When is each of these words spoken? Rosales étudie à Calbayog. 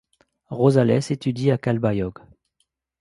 Rosales 0.49 1.11
étudie 1.11 1.51
à 1.51 1.59
Calbayog. 1.59 2.17